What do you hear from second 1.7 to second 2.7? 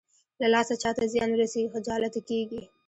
خجالته کېږي.